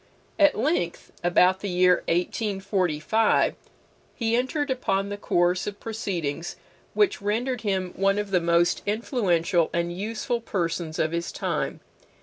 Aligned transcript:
At 0.39 0.57
length, 0.57 1.11
about 1.23 1.59
the 1.59 1.69
year 1.69 1.97
1845, 2.07 3.53
he 4.15 4.35
entered 4.35 4.71
upon 4.71 5.09
the 5.09 5.15
course 5.17 5.67
of 5.67 5.79
proceedings 5.79 6.55
which 6.95 7.21
rendered 7.21 7.61
him 7.61 7.93
one 7.95 8.17
of 8.17 8.31
the 8.31 8.41
most 8.41 8.81
influential 8.87 9.69
and 9.71 9.93
useful 9.95 10.41
persons 10.41 10.97
of 10.97 11.11
his 11.11 11.31
time. 11.31 11.81